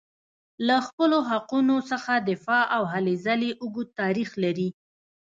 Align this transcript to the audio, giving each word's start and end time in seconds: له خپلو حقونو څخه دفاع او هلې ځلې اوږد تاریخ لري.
له 0.67 0.77
خپلو 0.87 1.17
حقونو 1.29 1.75
څخه 1.91 2.13
دفاع 2.29 2.63
او 2.75 2.83
هلې 2.93 3.15
ځلې 3.25 3.49
اوږد 3.61 3.87
تاریخ 4.01 4.29
لري. 4.43 4.69